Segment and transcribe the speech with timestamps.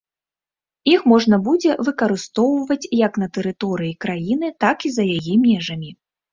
[0.93, 5.97] Іх можна будзе выкарыстоўваць як на тэрыторыі краіны, так і за яе межамі.